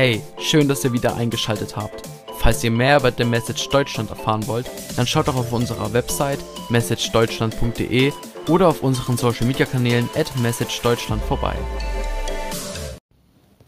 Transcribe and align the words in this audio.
Hey, 0.00 0.22
schön, 0.38 0.68
dass 0.68 0.84
ihr 0.84 0.92
wieder 0.92 1.16
eingeschaltet 1.16 1.76
habt. 1.76 2.08
Falls 2.38 2.62
ihr 2.62 2.70
mehr 2.70 2.98
über 2.98 3.10
The 3.10 3.24
Message 3.24 3.68
Deutschland 3.68 4.10
erfahren 4.10 4.46
wollt, 4.46 4.70
dann 4.96 5.08
schaut 5.08 5.26
doch 5.26 5.34
auf 5.34 5.52
unserer 5.52 5.92
Website 5.92 6.38
messagedeutschland.de 6.70 8.12
oder 8.48 8.68
auf 8.68 8.84
unseren 8.84 9.16
Social 9.16 9.48
Media 9.48 9.66
Kanälen 9.66 10.08
at 10.14 10.30
messagedeutschland 10.40 11.20
vorbei. 11.22 11.56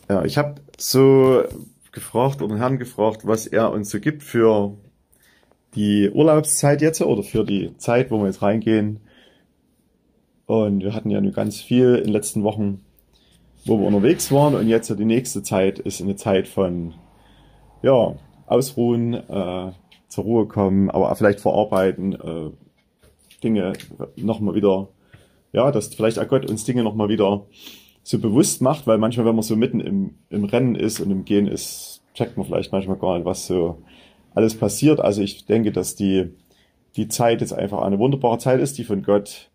Ja, 0.08 0.24
ich 0.24 0.38
habe 0.38 0.60
so 0.78 1.42
gefragt 1.90 2.42
oder 2.42 2.58
Herrn 2.58 2.78
gefragt, 2.78 3.26
was 3.26 3.48
er 3.48 3.72
uns 3.72 3.90
so 3.90 3.98
gibt 3.98 4.22
für 4.22 4.76
die 5.74 6.10
Urlaubszeit 6.10 6.80
jetzt 6.80 7.02
oder 7.02 7.24
für 7.24 7.44
die 7.44 7.76
Zeit, 7.78 8.12
wo 8.12 8.20
wir 8.20 8.26
jetzt 8.26 8.40
reingehen. 8.40 9.00
Und 10.46 10.84
wir 10.84 10.94
hatten 10.94 11.10
ja 11.10 11.20
nur 11.20 11.32
ganz 11.32 11.60
viel 11.60 11.96
in 11.96 12.04
den 12.04 12.12
letzten 12.12 12.44
Wochen 12.44 12.84
wo 13.64 13.78
wir 13.78 13.86
unterwegs 13.86 14.32
waren 14.32 14.54
und 14.54 14.68
jetzt 14.68 14.90
die 14.90 15.04
nächste 15.04 15.42
Zeit 15.42 15.78
ist 15.78 16.00
eine 16.00 16.16
Zeit 16.16 16.48
von 16.48 16.94
ja, 17.82 18.14
ausruhen, 18.46 19.14
äh, 19.14 19.72
zur 20.08 20.24
Ruhe 20.24 20.46
kommen, 20.46 20.90
aber 20.90 21.14
vielleicht 21.14 21.40
verarbeiten, 21.40 22.12
äh, 22.14 22.50
Dinge 23.42 23.72
nochmal 24.16 24.54
wieder, 24.54 24.88
ja, 25.52 25.70
dass 25.70 25.94
vielleicht 25.94 26.18
auch 26.18 26.28
Gott 26.28 26.48
uns 26.48 26.64
Dinge 26.64 26.82
nochmal 26.82 27.08
wieder 27.08 27.46
so 28.02 28.18
bewusst 28.18 28.60
macht, 28.60 28.86
weil 28.86 28.98
manchmal, 28.98 29.26
wenn 29.26 29.34
man 29.34 29.42
so 29.42 29.56
mitten 29.56 29.80
im, 29.80 30.14
im 30.30 30.44
Rennen 30.44 30.74
ist 30.74 31.00
und 31.00 31.10
im 31.10 31.24
Gehen 31.24 31.46
ist, 31.46 32.02
checkt 32.14 32.36
man 32.36 32.46
vielleicht 32.46 32.72
manchmal 32.72 32.96
gar 32.96 33.16
nicht, 33.16 33.24
was 33.24 33.46
so 33.46 33.82
alles 34.34 34.56
passiert. 34.56 35.00
Also 35.00 35.22
ich 35.22 35.46
denke, 35.46 35.72
dass 35.72 35.94
die, 35.94 36.30
die 36.96 37.08
Zeit 37.08 37.40
jetzt 37.40 37.52
einfach 37.52 37.82
eine 37.82 37.98
wunderbare 37.98 38.38
Zeit 38.38 38.60
ist, 38.60 38.78
die 38.78 38.84
von 38.84 39.02
Gott, 39.02 39.50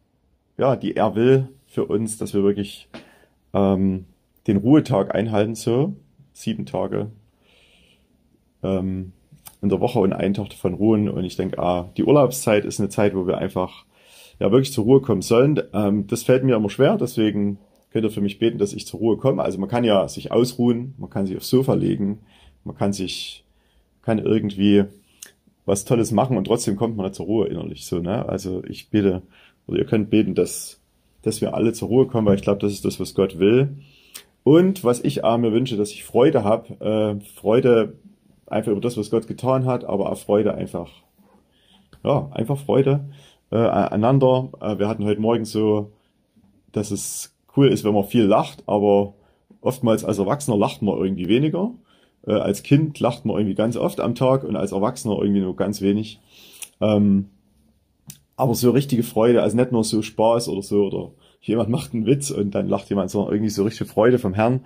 ja, 0.58 0.76
die 0.76 0.96
er 0.96 1.16
will 1.16 1.50
für 1.68 1.86
uns, 1.86 2.18
dass 2.18 2.34
wir 2.34 2.44
wirklich 2.44 2.88
ähm, 3.56 4.06
den 4.46 4.58
Ruhetag 4.58 5.16
einhalten 5.16 5.56
so, 5.56 5.96
sieben 6.34 6.66
Tage 6.66 7.08
ähm, 8.62 9.14
in 9.62 9.70
der 9.70 9.80
Woche 9.80 10.00
und 10.00 10.14
einen 10.14 10.34
Tag 10.34 10.50
davon 10.50 10.76
ruhen. 10.76 11.10
Und 11.10 11.24
ich 11.24 11.38
denke, 11.38 11.58
ah, 11.58 11.90
die 11.98 12.04
Urlaubszeit 12.04 12.66
ist 12.66 12.80
eine 12.80 12.90
Zeit, 12.90 13.16
wo 13.16 13.26
wir 13.26 13.38
einfach 13.38 13.86
ja 14.40 14.52
wirklich 14.52 14.74
zur 14.74 14.84
Ruhe 14.84 15.02
kommen 15.02 15.22
sollen. 15.22 15.60
Ähm, 15.74 16.06
das 16.08 16.24
fällt 16.24 16.44
mir 16.44 16.58
immer 16.58 16.70
schwer, 16.70 16.98
deswegen 16.98 17.58
könnt 17.92 18.04
ihr 18.04 18.12
für 18.12 18.22
mich 18.22 18.40
beten, 18.40 18.58
dass 18.58 18.74
ich 18.74 18.86
zur 18.86 19.00
Ruhe 19.00 19.18
komme. 19.18 19.42
Also 19.42 19.58
man 19.58 19.70
kann 19.70 19.86
ja 19.86 20.08
sich 20.10 20.32
ausruhen, 20.32 20.94
man 20.98 21.10
kann 21.10 21.26
sich 21.26 21.38
aufs 21.38 21.50
Sofa 21.50 21.74
legen, 21.74 22.20
man 22.66 22.76
kann 22.76 22.92
sich, 22.92 23.46
kann 24.02 24.20
irgendwie 24.20 24.84
was 25.66 25.86
Tolles 25.86 26.12
machen 26.12 26.38
und 26.38 26.46
trotzdem 26.46 26.76
kommt 26.76 26.98
man 26.98 27.06
nicht 27.06 27.16
zur 27.16 27.26
Ruhe 27.26 27.48
innerlich 27.48 27.86
so, 27.86 28.00
ne? 28.00 28.28
Also 28.28 28.64
ich 28.66 28.90
bete, 28.90 29.24
oder 29.66 29.80
ihr 29.80 29.86
könnt 29.86 30.10
beten, 30.10 30.36
dass 30.36 30.80
dass 31.26 31.42
wir 31.42 31.54
alle 31.54 31.74
zur 31.74 31.88
Ruhe 31.88 32.08
kommen, 32.08 32.28
weil 32.28 32.36
ich 32.36 32.42
glaube, 32.42 32.60
das 32.60 32.72
ist 32.72 32.86
das, 32.86 33.00
was 33.00 33.16
Gott 33.16 33.40
will. 33.40 33.78
Und 34.44 34.84
was 34.84 35.04
ich 35.04 35.24
auch 35.24 35.38
mir 35.38 35.52
wünsche, 35.52 35.76
dass 35.76 35.92
ich 35.92 36.04
Freude 36.04 36.44
habe, 36.44 37.20
äh, 37.20 37.26
Freude 37.36 37.96
einfach 38.46 38.72
über 38.72 38.82
das, 38.82 38.96
was 38.96 39.10
Gott 39.10 39.28
getan 39.28 39.66
hat, 39.66 39.86
aber 39.86 40.12
auch 40.12 40.18
Freude 40.18 40.54
einfach, 40.54 40.92
ja, 42.04 42.30
einfach 42.32 42.60
Freude 42.60 43.10
äh, 43.52 43.58
einander. 43.58 44.50
Äh, 44.62 44.78
wir 44.78 44.88
hatten 44.88 45.06
heute 45.06 45.20
Morgen 45.20 45.46
so, 45.46 45.92
dass 46.72 46.92
es 46.92 47.36
cool 47.58 47.70
ist, 47.70 47.84
wenn 47.84 47.94
man 47.96 48.04
viel 48.04 48.26
lacht, 48.26 48.64
aber 48.68 49.14
oftmals 49.62 50.06
als 50.06 50.20
Erwachsener 50.20 50.58
lacht 50.58 50.84
man 50.84 50.98
irgendwie 50.98 51.28
weniger. 51.28 51.72
Äh, 52.28 52.34
als 52.34 52.62
Kind 52.62 53.00
lacht 53.00 53.26
man 53.26 53.38
irgendwie 53.38 53.56
ganz 53.56 53.78
oft 53.78 54.00
am 54.00 54.14
Tag 54.14 54.44
und 54.44 54.56
als 54.56 54.74
Erwachsener 54.74 55.18
irgendwie 55.20 55.42
nur 55.42 55.56
ganz 55.56 55.82
wenig. 55.82 56.20
Ähm, 56.82 57.30
aber 58.36 58.56
so 58.56 58.72
richtige 58.72 59.04
Freude, 59.04 59.42
also 59.42 59.56
nicht 59.56 59.72
nur 59.72 59.84
so 59.84 60.02
Spaß 60.02 60.50
oder 60.50 60.62
so, 60.62 60.86
oder 60.86 61.12
jemand 61.42 61.70
macht 61.70 61.94
einen 61.94 62.06
Witz 62.06 62.32
und 62.32 62.56
dann 62.56 62.68
lacht 62.68 62.90
jemand, 62.90 63.12
sondern 63.12 63.34
irgendwie 63.34 63.50
so 63.50 63.64
richtige 63.64 63.90
Freude 63.90 64.20
vom 64.20 64.34
Herrn. 64.34 64.66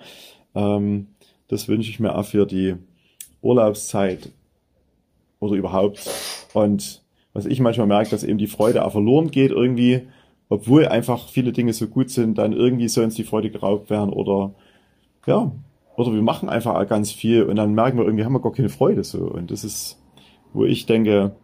Ähm, 0.56 1.08
das 1.48 1.68
wünsche 1.68 1.90
ich 1.90 2.00
mir 2.00 2.16
auch 2.16 2.26
für 2.26 2.46
die 2.46 2.76
Urlaubszeit 3.42 4.32
oder 5.40 5.56
überhaupt. 5.56 6.10
Und 6.54 7.04
was 7.34 7.46
ich 7.46 7.60
manchmal 7.60 7.88
merke, 7.88 8.10
dass 8.10 8.24
eben 8.24 8.38
die 8.38 8.48
Freude 8.48 8.86
auch 8.86 8.92
verloren 8.92 9.32
geht 9.32 9.52
irgendwie, 9.52 10.08
obwohl 10.50 10.88
einfach 10.88 11.30
viele 11.30 11.52
Dinge 11.52 11.74
so 11.74 11.88
gut 11.88 12.10
sind, 12.10 12.38
dann 12.38 12.54
irgendwie 12.54 12.88
soll 12.88 13.06
uns 13.06 13.16
die 13.16 13.24
Freude 13.24 13.52
geraubt 13.52 13.90
werden 13.90 14.12
oder 14.12 14.54
ja, 15.28 15.52
oder 15.96 16.14
wir 16.14 16.22
machen 16.22 16.50
einfach 16.50 16.88
ganz 16.88 17.12
viel 17.12 17.44
und 17.44 17.56
dann 17.58 17.74
merken 17.74 17.98
wir 17.98 18.06
irgendwie 18.06 18.26
haben 18.26 18.34
wir 18.34 18.42
gar 18.42 18.54
keine 18.54 18.70
Freude 18.70 19.04
so. 19.04 19.20
Und 19.20 19.52
das 19.52 19.64
ist, 19.64 20.02
wo 20.54 20.66
ich 20.66 20.86
denke, 20.86 21.36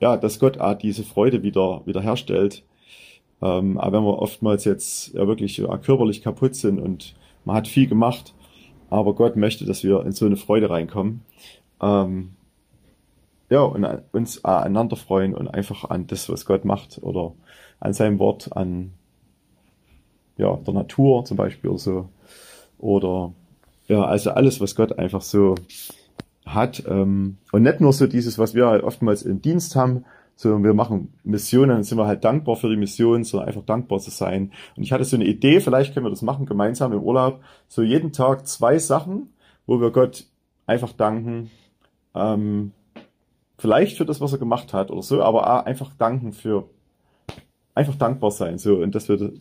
ja, 0.00 0.16
dass 0.16 0.38
Gott 0.38 0.58
auch 0.58 0.74
diese 0.74 1.04
Freude 1.04 1.42
wieder, 1.42 1.82
wieder 1.84 2.00
herstellt. 2.00 2.64
Ähm, 3.42 3.78
aber 3.78 3.98
wenn 3.98 4.04
wir 4.04 4.18
oftmals 4.18 4.64
jetzt 4.64 5.14
ja 5.14 5.26
wirklich 5.26 5.56
ja, 5.58 5.76
körperlich 5.78 6.22
kaputt 6.22 6.54
sind 6.54 6.80
und 6.80 7.14
man 7.44 7.56
hat 7.56 7.68
viel 7.68 7.86
gemacht, 7.86 8.34
aber 8.90 9.14
Gott 9.14 9.36
möchte, 9.36 9.64
dass 9.64 9.84
wir 9.84 10.04
in 10.04 10.12
so 10.12 10.26
eine 10.26 10.36
Freude 10.36 10.68
reinkommen. 10.68 11.22
Ähm, 11.80 12.32
ja, 13.48 13.62
und 13.62 13.86
uns 14.12 14.44
einander 14.44 14.96
freuen 14.96 15.34
und 15.34 15.48
einfach 15.48 15.88
an 15.90 16.06
das, 16.06 16.28
was 16.28 16.46
Gott 16.46 16.64
macht 16.64 17.00
oder 17.02 17.32
an 17.80 17.92
seinem 17.92 18.18
Wort, 18.18 18.56
an 18.56 18.92
ja, 20.36 20.56
der 20.56 20.74
Natur 20.74 21.24
zum 21.24 21.36
Beispiel 21.36 21.70
oder 21.70 21.78
so. 21.78 22.08
Oder 22.78 23.32
ja, 23.88 24.02
also 24.04 24.30
alles, 24.30 24.60
was 24.60 24.76
Gott 24.76 24.98
einfach 24.98 25.22
so 25.22 25.56
hat. 26.46 26.82
Ähm, 26.86 27.36
und 27.52 27.62
nicht 27.62 27.80
nur 27.80 27.92
so 27.92 28.06
dieses, 28.06 28.38
was 28.38 28.54
wir 28.54 28.66
halt 28.66 28.82
oftmals 28.82 29.22
im 29.22 29.42
Dienst 29.42 29.76
haben, 29.76 30.04
sondern 30.40 30.64
wir 30.64 30.72
machen 30.72 31.12
Missionen, 31.22 31.68
dann 31.68 31.84
sind 31.84 31.98
wir 31.98 32.06
halt 32.06 32.24
dankbar 32.24 32.56
für 32.56 32.70
die 32.70 32.76
Mission, 32.76 33.24
sondern 33.24 33.48
einfach 33.48 33.64
dankbar 33.64 33.98
zu 33.98 34.10
sein. 34.10 34.52
Und 34.74 34.82
ich 34.82 34.90
hatte 34.90 35.04
so 35.04 35.16
eine 35.16 35.26
Idee, 35.26 35.60
vielleicht 35.60 35.92
können 35.92 36.06
wir 36.06 36.10
das 36.10 36.22
machen, 36.22 36.46
gemeinsam 36.46 36.94
im 36.94 37.02
Urlaub, 37.02 37.40
so 37.68 37.82
jeden 37.82 38.12
Tag 38.12 38.46
zwei 38.46 38.78
Sachen, 38.78 39.34
wo 39.66 39.82
wir 39.82 39.90
Gott 39.90 40.24
einfach 40.66 40.92
danken, 40.92 41.50
ähm, 42.14 42.72
vielleicht 43.58 43.98
für 43.98 44.06
das, 44.06 44.22
was 44.22 44.32
er 44.32 44.38
gemacht 44.38 44.72
hat 44.72 44.90
oder 44.90 45.02
so, 45.02 45.22
aber 45.22 45.66
einfach 45.66 45.90
danken 45.98 46.32
für 46.32 46.64
einfach 47.74 47.96
dankbar 47.96 48.30
sein, 48.30 48.56
so, 48.56 48.76
und 48.76 48.94
dass 48.94 49.08
wir 49.08 49.32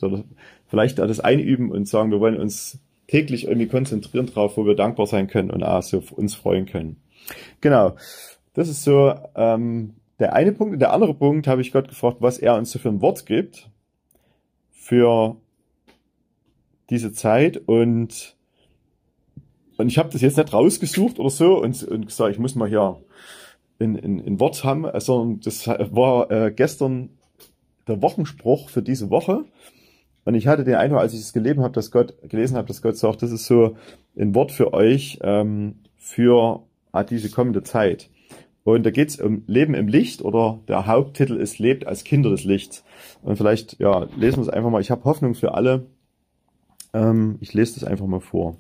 vielleicht 0.67 0.99
das 0.99 1.19
einüben 1.21 1.71
und 1.71 1.87
sagen, 1.87 2.11
wir 2.11 2.19
wollen 2.19 2.37
uns 2.37 2.77
täglich 3.09 3.45
irgendwie 3.45 3.67
konzentrieren 3.67 4.27
drauf, 4.27 4.57
wo 4.57 4.65
wir 4.65 4.75
dankbar 4.75 5.07
sein 5.07 5.27
können 5.27 5.51
und 5.51 5.63
auch 5.63 5.81
so 5.81 6.03
uns 6.15 6.35
freuen 6.35 6.65
können. 6.65 6.97
Genau. 7.61 7.95
Das 8.53 8.69
ist 8.69 8.83
so 8.83 9.13
ähm, 9.35 9.95
der 10.19 10.33
eine 10.33 10.51
Punkt. 10.51 10.73
Und 10.73 10.79
der 10.79 10.93
andere 10.93 11.13
Punkt 11.13 11.47
habe 11.47 11.61
ich 11.61 11.71
Gott 11.71 11.87
gefragt, 11.87 12.17
was 12.19 12.37
er 12.37 12.55
uns 12.55 12.71
so 12.71 12.79
für 12.79 12.89
ein 12.89 13.01
Wort 13.01 13.25
gibt 13.25 13.69
für 14.71 15.37
diese 16.89 17.11
Zeit 17.11 17.57
und 17.57 18.35
und 19.77 19.87
ich 19.87 19.97
habe 19.97 20.09
das 20.09 20.19
jetzt 20.19 20.35
nicht 20.35 20.51
rausgesucht 20.51 21.19
oder 21.19 21.29
so 21.29 21.61
und, 21.61 21.81
und 21.83 22.05
gesagt, 22.07 22.33
ich 22.33 22.39
muss 22.39 22.55
mal 22.55 22.67
hier 22.67 23.01
ein, 23.79 23.95
ein, 23.95 24.19
ein 24.19 24.39
Wort 24.41 24.65
haben, 24.65 24.85
sondern 24.99 25.39
das 25.39 25.67
war 25.67 26.29
äh, 26.29 26.51
gestern 26.51 27.11
der 27.87 28.01
Wochenspruch 28.01 28.69
für 28.69 28.81
diese 28.81 29.09
Woche. 29.09 29.45
Und 30.29 30.35
ich 30.35 30.45
hatte 30.45 30.63
den 30.63 30.75
Eindruck, 30.75 30.99
als 30.99 31.15
ich 31.15 31.21
es 31.21 31.33
gelesen 31.33 31.63
habe, 31.63 31.73
dass 31.73 31.89
Gott 31.89 32.13
gelesen 32.21 32.55
habe, 32.55 32.67
dass 32.67 32.83
Gott 32.83 32.95
sagt, 32.95 33.23
das 33.23 33.31
ist 33.31 33.47
so 33.47 33.75
ein 34.15 34.35
Wort 34.35 34.51
für 34.51 34.75
euch 34.75 35.17
ähm, 35.23 35.79
für 35.97 36.61
ah, 36.91 37.03
diese 37.03 37.31
kommende 37.31 37.63
Zeit. 37.63 38.11
Und 38.63 38.85
da 38.85 38.91
geht 38.91 39.09
es 39.09 39.19
um 39.19 39.41
Leben 39.47 39.73
im 39.73 39.87
Licht 39.87 40.21
oder 40.21 40.59
der 40.67 40.85
Haupttitel 40.85 41.35
ist 41.35 41.57
Lebt 41.57 41.87
als 41.87 42.03
Kinder 42.03 42.29
des 42.29 42.43
Lichts. 42.43 42.83
Und 43.23 43.37
vielleicht, 43.37 43.79
ja, 43.79 44.07
lesen 44.17 44.37
wir 44.37 44.43
es 44.43 44.49
einfach 44.49 44.69
mal. 44.69 44.81
Ich 44.81 44.91
habe 44.91 45.03
Hoffnung 45.03 45.33
für 45.33 45.55
alle. 45.55 45.87
Ähm, 46.93 47.37
ich 47.39 47.55
lese 47.55 47.79
das 47.79 47.83
einfach 47.83 48.05
mal 48.05 48.19
vor. 48.19 48.55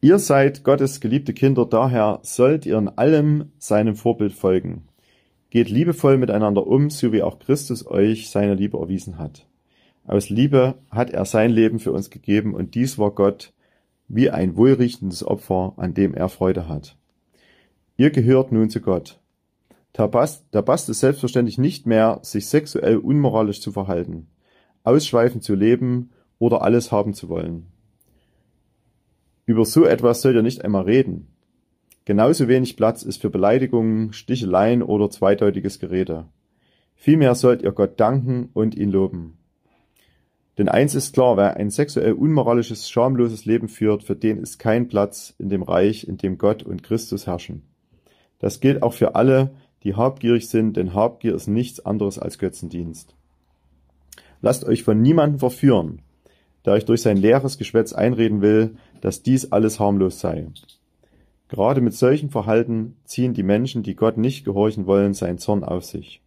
Ihr 0.00 0.18
seid 0.18 0.64
Gottes 0.64 0.98
geliebte 0.98 1.34
Kinder, 1.34 1.66
daher 1.66 2.18
sollt 2.22 2.66
ihr 2.66 2.78
in 2.78 2.88
allem 2.88 3.52
seinem 3.58 3.94
Vorbild 3.94 4.32
folgen. 4.32 4.88
Geht 5.54 5.70
liebevoll 5.70 6.18
miteinander 6.18 6.66
um, 6.66 6.90
so 6.90 7.12
wie 7.12 7.22
auch 7.22 7.38
Christus 7.38 7.86
euch 7.86 8.28
seine 8.28 8.54
Liebe 8.54 8.76
erwiesen 8.76 9.18
hat. 9.18 9.46
Aus 10.04 10.28
Liebe 10.28 10.74
hat 10.90 11.10
er 11.10 11.24
sein 11.26 11.52
Leben 11.52 11.78
für 11.78 11.92
uns 11.92 12.10
gegeben 12.10 12.54
und 12.54 12.74
dies 12.74 12.98
war 12.98 13.12
Gott 13.12 13.52
wie 14.08 14.30
ein 14.30 14.56
wohlriechtendes 14.56 15.24
Opfer, 15.24 15.74
an 15.76 15.94
dem 15.94 16.12
er 16.12 16.28
Freude 16.28 16.66
hat. 16.66 16.96
Ihr 17.96 18.10
gehört 18.10 18.50
nun 18.50 18.68
zu 18.68 18.80
Gott. 18.80 19.20
Da 19.92 20.08
passt, 20.08 20.44
da 20.50 20.60
passt 20.60 20.88
es 20.88 20.98
selbstverständlich 20.98 21.56
nicht 21.56 21.86
mehr, 21.86 22.18
sich 22.22 22.48
sexuell 22.48 22.96
unmoralisch 22.96 23.60
zu 23.60 23.70
verhalten, 23.70 24.26
ausschweifend 24.82 25.44
zu 25.44 25.54
leben 25.54 26.10
oder 26.40 26.62
alles 26.62 26.90
haben 26.90 27.14
zu 27.14 27.28
wollen. 27.28 27.68
Über 29.46 29.64
so 29.64 29.84
etwas 29.84 30.20
sollt 30.20 30.34
ihr 30.34 30.42
nicht 30.42 30.64
einmal 30.64 30.82
reden. 30.82 31.28
Genauso 32.04 32.48
wenig 32.48 32.76
Platz 32.76 33.02
ist 33.02 33.22
für 33.22 33.30
Beleidigungen, 33.30 34.12
Sticheleien 34.12 34.82
oder 34.82 35.08
zweideutiges 35.08 35.78
Gerede. 35.78 36.26
Vielmehr 36.96 37.34
sollt 37.34 37.62
ihr 37.62 37.72
Gott 37.72 37.98
danken 37.98 38.50
und 38.52 38.74
ihn 38.74 38.90
loben. 38.90 39.38
Denn 40.58 40.68
eins 40.68 40.94
ist 40.94 41.14
klar, 41.14 41.36
wer 41.36 41.56
ein 41.56 41.70
sexuell 41.70 42.12
unmoralisches, 42.12 42.88
schamloses 42.88 43.44
Leben 43.44 43.68
führt, 43.68 44.04
für 44.04 44.14
den 44.14 44.38
ist 44.38 44.58
kein 44.58 44.88
Platz 44.88 45.34
in 45.38 45.48
dem 45.48 45.62
Reich, 45.62 46.06
in 46.06 46.16
dem 46.16 46.38
Gott 46.38 46.62
und 46.62 46.82
Christus 46.82 47.26
herrschen. 47.26 47.62
Das 48.38 48.60
gilt 48.60 48.82
auch 48.82 48.92
für 48.92 49.14
alle, 49.14 49.54
die 49.82 49.96
habgierig 49.96 50.48
sind, 50.48 50.76
denn 50.76 50.94
Habgier 50.94 51.34
ist 51.34 51.48
nichts 51.48 51.84
anderes 51.84 52.18
als 52.18 52.38
Götzendienst. 52.38 53.14
Lasst 54.40 54.64
euch 54.64 54.82
von 54.82 55.00
niemandem 55.00 55.38
verführen. 55.38 56.02
der 56.64 56.72
euch 56.72 56.86
durch 56.86 57.02
sein 57.02 57.18
leeres 57.18 57.58
Geschwätz 57.58 57.92
einreden 57.92 58.40
will, 58.40 58.76
dass 59.02 59.22
dies 59.22 59.52
alles 59.52 59.80
harmlos 59.80 60.20
sei. 60.20 60.46
Gerade 61.54 61.80
mit 61.80 61.94
solchem 61.94 62.30
Verhalten 62.30 62.96
ziehen 63.04 63.32
die 63.32 63.44
Menschen, 63.44 63.84
die 63.84 63.94
Gott 63.94 64.16
nicht 64.16 64.44
gehorchen 64.44 64.86
wollen, 64.86 65.14
seinen 65.14 65.38
Zorn 65.38 65.62
auf 65.62 65.84
sich. 65.84 66.20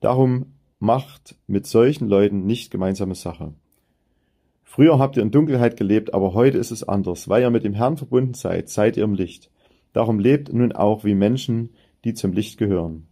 Darum 0.00 0.46
macht 0.80 1.36
mit 1.46 1.68
solchen 1.68 2.08
Leuten 2.08 2.46
nicht 2.46 2.72
gemeinsame 2.72 3.14
Sache. 3.14 3.54
Früher 4.64 4.98
habt 4.98 5.16
ihr 5.16 5.22
in 5.22 5.30
Dunkelheit 5.30 5.76
gelebt, 5.76 6.14
aber 6.14 6.34
heute 6.34 6.58
ist 6.58 6.72
es 6.72 6.82
anders. 6.82 7.28
Weil 7.28 7.42
ihr 7.42 7.50
mit 7.50 7.62
dem 7.62 7.74
Herrn 7.74 7.96
verbunden 7.96 8.34
seid, 8.34 8.68
seid 8.68 8.96
ihr 8.96 9.04
im 9.04 9.14
Licht. 9.14 9.52
Darum 9.92 10.18
lebt 10.18 10.52
nun 10.52 10.72
auch 10.72 11.04
wie 11.04 11.14
Menschen, 11.14 11.70
die 12.02 12.14
zum 12.14 12.32
Licht 12.32 12.58
gehören. 12.58 13.06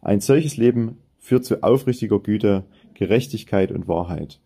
Ein 0.00 0.18
solches 0.18 0.56
Leben 0.56 0.98
führt 1.20 1.44
zu 1.44 1.62
aufrichtiger 1.62 2.18
Güte, 2.18 2.64
Gerechtigkeit 2.94 3.70
und 3.70 3.86
Wahrheit. 3.86 4.40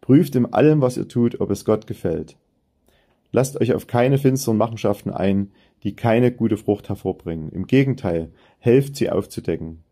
Prüft 0.00 0.34
in 0.34 0.46
allem, 0.46 0.80
was 0.80 0.96
ihr 0.96 1.06
tut, 1.06 1.40
ob 1.40 1.52
es 1.52 1.64
Gott 1.64 1.86
gefällt. 1.86 2.38
Lasst 3.34 3.60
euch 3.60 3.74
auf 3.74 3.88
keine 3.88 4.16
finsteren 4.16 4.58
Machenschaften 4.58 5.10
ein, 5.10 5.50
die 5.82 5.96
keine 5.96 6.30
gute 6.30 6.56
Frucht 6.56 6.88
hervorbringen. 6.88 7.50
Im 7.50 7.66
Gegenteil, 7.66 8.30
helft 8.60 8.94
sie 8.94 9.10
aufzudecken. 9.10 9.82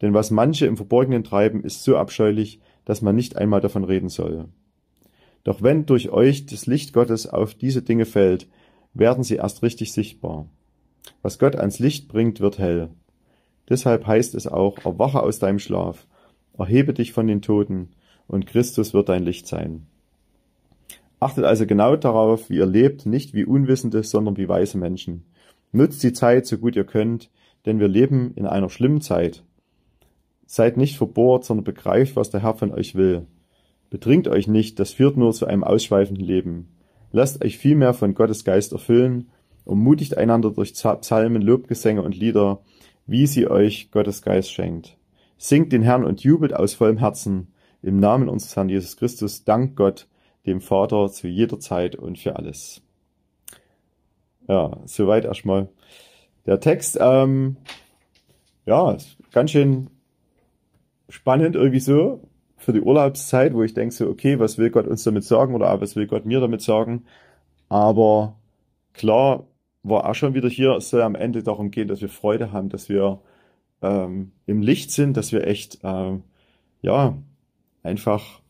Denn 0.00 0.14
was 0.14 0.30
manche 0.30 0.66
im 0.66 0.76
Verborgenen 0.76 1.24
treiben, 1.24 1.64
ist 1.64 1.82
so 1.82 1.96
abscheulich, 1.96 2.60
dass 2.84 3.02
man 3.02 3.16
nicht 3.16 3.34
einmal 3.36 3.60
davon 3.60 3.82
reden 3.82 4.08
soll. 4.08 4.44
Doch 5.42 5.62
wenn 5.62 5.84
durch 5.84 6.10
euch 6.10 6.46
das 6.46 6.66
Licht 6.66 6.92
Gottes 6.92 7.26
auf 7.26 7.54
diese 7.54 7.82
Dinge 7.82 8.04
fällt, 8.04 8.46
werden 8.94 9.24
sie 9.24 9.34
erst 9.34 9.64
richtig 9.64 9.92
sichtbar. 9.92 10.46
Was 11.22 11.40
Gott 11.40 11.56
ans 11.56 11.80
Licht 11.80 12.06
bringt, 12.06 12.38
wird 12.38 12.60
hell. 12.60 12.90
Deshalb 13.68 14.06
heißt 14.06 14.36
es 14.36 14.46
auch, 14.46 14.78
erwache 14.84 15.24
aus 15.24 15.40
deinem 15.40 15.58
Schlaf, 15.58 16.06
erhebe 16.56 16.94
dich 16.94 17.12
von 17.12 17.26
den 17.26 17.42
Toten, 17.42 17.88
und 18.28 18.46
Christus 18.46 18.94
wird 18.94 19.08
dein 19.08 19.24
Licht 19.24 19.48
sein. 19.48 19.88
Achtet 21.20 21.44
also 21.44 21.66
genau 21.66 21.96
darauf, 21.96 22.48
wie 22.48 22.56
ihr 22.56 22.66
lebt, 22.66 23.04
nicht 23.04 23.34
wie 23.34 23.44
Unwissende, 23.44 24.02
sondern 24.02 24.38
wie 24.38 24.48
weise 24.48 24.78
Menschen. 24.78 25.26
Nutzt 25.70 26.02
die 26.02 26.14
Zeit 26.14 26.46
so 26.46 26.56
gut 26.56 26.76
ihr 26.76 26.84
könnt, 26.84 27.30
denn 27.66 27.78
wir 27.78 27.88
leben 27.88 28.32
in 28.34 28.46
einer 28.46 28.70
schlimmen 28.70 29.02
Zeit. 29.02 29.44
Seid 30.46 30.78
nicht 30.78 30.96
verbohrt, 30.96 31.44
sondern 31.44 31.64
begreift, 31.64 32.16
was 32.16 32.30
der 32.30 32.42
Herr 32.42 32.54
von 32.54 32.72
euch 32.72 32.94
will. 32.94 33.26
Bedringt 33.90 34.28
euch 34.28 34.48
nicht, 34.48 34.80
das 34.80 34.92
führt 34.92 35.16
nur 35.16 35.32
zu 35.32 35.46
einem 35.46 35.62
ausschweifenden 35.62 36.24
Leben. 36.24 36.68
Lasst 37.12 37.44
euch 37.44 37.58
vielmehr 37.58 37.92
von 37.92 38.14
Gottes 38.14 38.44
Geist 38.44 38.72
erfüllen, 38.72 39.30
ermutigt 39.66 40.16
einander 40.16 40.50
durch 40.50 40.72
Psalmen, 40.72 41.42
Lobgesänge 41.42 42.02
und 42.02 42.16
Lieder, 42.16 42.60
wie 43.06 43.26
sie 43.26 43.46
euch 43.46 43.90
Gottes 43.90 44.22
Geist 44.22 44.50
schenkt. 44.52 44.96
Singt 45.36 45.72
den 45.72 45.82
Herrn 45.82 46.04
und 46.04 46.22
jubelt 46.22 46.54
aus 46.54 46.74
vollem 46.74 46.98
Herzen. 46.98 47.48
Im 47.82 47.98
Namen 47.98 48.28
unseres 48.28 48.56
Herrn 48.56 48.68
Jesus 48.68 48.96
Christus, 48.96 49.44
dank 49.44 49.76
Gott, 49.76 50.06
dem 50.46 50.60
Vater, 50.60 51.10
zu 51.10 51.28
jeder 51.28 51.58
Zeit 51.58 51.96
und 51.96 52.18
für 52.18 52.36
alles. 52.36 52.82
Ja, 54.48 54.78
soweit 54.84 55.24
erstmal 55.24 55.68
der 56.46 56.60
Text. 56.60 56.98
Ähm, 57.00 57.56
ja, 58.66 58.96
ganz 59.32 59.50
schön 59.50 59.90
spannend 61.08 61.56
irgendwie 61.56 61.80
so 61.80 62.22
für 62.56 62.72
die 62.72 62.80
Urlaubszeit, 62.80 63.54
wo 63.54 63.62
ich 63.62 63.74
denke 63.74 63.94
so, 63.94 64.08
okay, 64.08 64.38
was 64.38 64.58
will 64.58 64.70
Gott 64.70 64.86
uns 64.86 65.02
damit 65.04 65.24
sagen 65.24 65.54
oder 65.54 65.80
was 65.80 65.96
will 65.96 66.06
Gott 66.06 66.26
mir 66.26 66.40
damit 66.40 66.62
sagen? 66.62 67.04
Aber 67.68 68.36
klar 68.92 69.46
war 69.82 70.08
auch 70.08 70.14
schon 70.14 70.34
wieder 70.34 70.48
hier, 70.48 70.72
es 70.72 70.90
soll 70.90 71.02
am 71.02 71.14
Ende 71.14 71.42
darum 71.42 71.70
gehen, 71.70 71.88
dass 71.88 72.00
wir 72.00 72.08
Freude 72.08 72.52
haben, 72.52 72.68
dass 72.68 72.88
wir 72.88 73.20
ähm, 73.82 74.32
im 74.46 74.60
Licht 74.62 74.90
sind, 74.90 75.16
dass 75.16 75.32
wir 75.32 75.46
echt, 75.46 75.78
ähm, 75.82 76.22
ja, 76.82 77.16
einfach 77.82 78.40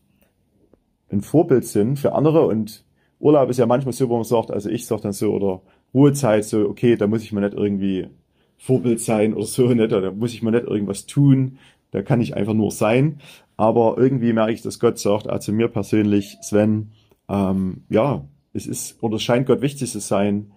ein 1.11 1.21
Vorbild 1.21 1.65
sind 1.65 1.99
für 1.99 2.15
andere 2.15 2.47
und 2.47 2.85
Urlaub 3.19 3.51
ist 3.51 3.59
ja 3.59 3.67
manchmal 3.67 3.93
so, 3.93 4.09
wo 4.09 4.15
man 4.15 4.25
sagt, 4.25 4.51
also 4.51 4.71
ich 4.71 4.87
sag 4.87 5.03
dann 5.03 5.13
so, 5.13 5.33
oder 5.33 5.61
Ruhezeit 5.93 6.45
so, 6.45 6.69
okay, 6.69 6.97
da 6.97 7.07
muss 7.07 7.23
ich 7.23 7.33
mal 7.33 7.43
nicht 7.43 7.55
irgendwie 7.55 8.09
Vorbild 8.57 9.01
sein 9.01 9.35
oder 9.35 9.45
so, 9.45 9.69
nicht, 9.69 9.93
da 9.93 10.11
muss 10.11 10.33
ich 10.33 10.43
mal 10.43 10.53
nicht 10.53 10.67
irgendwas 10.67 11.07
tun, 11.07 11.59
da 11.91 12.03
kann 12.03 12.21
ich 12.21 12.37
einfach 12.37 12.55
nur 12.55 12.71
sein. 12.71 13.21
Aber 13.57 13.97
irgendwie 13.99 14.33
merke 14.33 14.53
ich, 14.53 14.63
dass 14.63 14.81
Gott 14.81 14.99
sagt, 14.99 15.29
also 15.29 15.53
mir 15.53 15.69
persönlich, 15.69 16.39
Sven, 16.41 16.93
ähm, 17.29 17.83
ja, 17.91 18.25
es 18.55 18.67
ist, 18.67 19.03
oder 19.03 19.17
es 19.17 19.23
scheint 19.23 19.47
Gott 19.47 19.61
wichtig 19.61 19.91
zu 19.91 20.01
sein, 20.01 20.53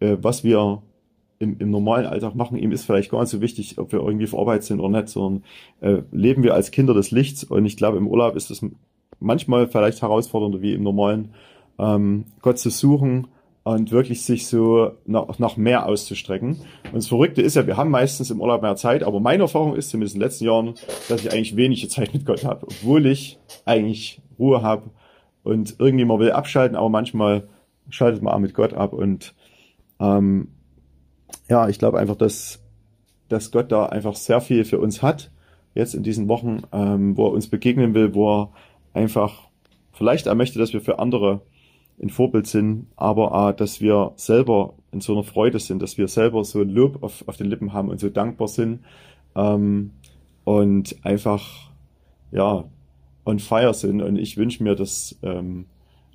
äh, 0.00 0.16
was 0.20 0.44
wir 0.44 0.82
im, 1.38 1.58
im 1.58 1.70
normalen 1.70 2.06
Alltag 2.06 2.36
machen. 2.36 2.56
Ihm 2.56 2.70
ist 2.70 2.84
vielleicht 2.84 3.10
gar 3.10 3.20
nicht 3.20 3.30
so 3.30 3.40
wichtig, 3.40 3.78
ob 3.78 3.92
wir 3.92 4.00
irgendwie 4.00 4.24
auf 4.24 4.38
Arbeit 4.38 4.62
sind 4.62 4.78
oder 4.78 5.00
nicht, 5.00 5.08
sondern 5.08 5.42
äh, 5.80 6.02
leben 6.12 6.44
wir 6.44 6.54
als 6.54 6.70
Kinder 6.70 6.94
des 6.94 7.10
Lichts. 7.10 7.42
Und 7.42 7.66
ich 7.66 7.76
glaube, 7.76 7.98
im 7.98 8.06
Urlaub 8.06 8.36
ist 8.36 8.50
es 8.50 8.64
manchmal 9.22 9.68
vielleicht 9.68 10.02
herausfordernder 10.02 10.62
wie 10.62 10.74
im 10.74 10.82
normalen, 10.82 11.34
ähm, 11.78 12.26
Gott 12.42 12.58
zu 12.58 12.70
suchen 12.70 13.28
und 13.64 13.92
wirklich 13.92 14.24
sich 14.24 14.46
so 14.46 14.92
nach, 15.06 15.38
nach 15.38 15.56
mehr 15.56 15.86
auszustrecken. 15.86 16.58
Und 16.86 16.94
das 16.94 17.08
Verrückte 17.08 17.42
ist 17.42 17.54
ja, 17.54 17.66
wir 17.66 17.76
haben 17.76 17.90
meistens 17.90 18.30
im 18.30 18.40
Urlaub 18.40 18.62
mehr 18.62 18.76
Zeit, 18.76 19.02
aber 19.02 19.20
meine 19.20 19.44
Erfahrung 19.44 19.76
ist 19.76 19.90
zumindest 19.90 20.14
in 20.14 20.20
den 20.20 20.26
letzten 20.26 20.44
Jahren, 20.44 20.74
dass 21.08 21.24
ich 21.24 21.32
eigentlich 21.32 21.56
wenige 21.56 21.88
Zeit 21.88 22.12
mit 22.12 22.26
Gott 22.26 22.44
habe, 22.44 22.66
obwohl 22.66 23.06
ich 23.06 23.38
eigentlich 23.64 24.20
Ruhe 24.38 24.62
habe 24.62 24.90
und 25.44 25.76
irgendwie 25.78 26.04
man 26.04 26.18
will 26.18 26.32
abschalten, 26.32 26.76
aber 26.76 26.88
manchmal 26.88 27.48
schaltet 27.88 28.22
man 28.22 28.34
auch 28.34 28.38
mit 28.38 28.54
Gott 28.54 28.74
ab 28.74 28.92
und 28.92 29.34
ähm, 30.00 30.48
ja, 31.48 31.68
ich 31.68 31.78
glaube 31.78 31.98
einfach, 31.98 32.16
dass, 32.16 32.60
dass 33.28 33.50
Gott 33.50 33.70
da 33.70 33.86
einfach 33.86 34.16
sehr 34.16 34.40
viel 34.40 34.64
für 34.64 34.80
uns 34.80 35.02
hat, 35.02 35.30
jetzt 35.74 35.94
in 35.94 36.02
diesen 36.02 36.28
Wochen, 36.28 36.62
ähm, 36.72 37.16
wo 37.16 37.26
er 37.26 37.32
uns 37.32 37.48
begegnen 37.48 37.94
will, 37.94 38.14
wo 38.14 38.42
er 38.42 38.52
einfach 38.94 39.48
vielleicht 39.92 40.26
er 40.26 40.34
möchte, 40.34 40.58
dass 40.58 40.72
wir 40.72 40.80
für 40.80 40.98
andere 40.98 41.42
ein 42.02 42.10
Vorbild 42.10 42.46
sind, 42.46 42.86
aber 42.96 43.32
auch, 43.32 43.52
dass 43.52 43.80
wir 43.80 44.12
selber 44.16 44.74
in 44.90 45.00
so 45.00 45.12
einer 45.12 45.22
Freude 45.22 45.58
sind, 45.58 45.82
dass 45.82 45.98
wir 45.98 46.08
selber 46.08 46.44
so 46.44 46.60
ein 46.60 46.70
Lob 46.70 47.02
auf, 47.02 47.26
auf 47.28 47.36
den 47.36 47.48
Lippen 47.48 47.72
haben 47.72 47.88
und 47.88 48.00
so 48.00 48.08
dankbar 48.08 48.48
sind 48.48 48.80
ähm, 49.36 49.92
und 50.44 50.96
einfach 51.04 51.70
ja 52.32 52.64
on 53.24 53.38
fire 53.38 53.74
sind. 53.74 54.02
Und 54.02 54.16
ich 54.16 54.36
wünsche 54.36 54.62
mir, 54.62 54.74
dass 54.74 55.18
ähm, 55.22 55.66